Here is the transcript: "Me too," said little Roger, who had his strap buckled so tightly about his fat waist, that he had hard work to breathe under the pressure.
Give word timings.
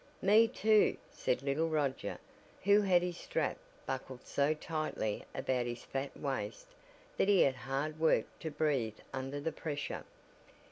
"Me 0.19 0.47
too," 0.47 0.97
said 1.11 1.43
little 1.43 1.69
Roger, 1.69 2.17
who 2.63 2.81
had 2.81 3.03
his 3.03 3.17
strap 3.17 3.59
buckled 3.85 4.25
so 4.25 4.51
tightly 4.51 5.23
about 5.35 5.67
his 5.67 5.83
fat 5.83 6.17
waist, 6.17 6.65
that 7.17 7.27
he 7.27 7.41
had 7.41 7.53
hard 7.53 7.99
work 7.99 8.25
to 8.39 8.49
breathe 8.49 8.97
under 9.13 9.39
the 9.39 9.51
pressure. 9.51 10.03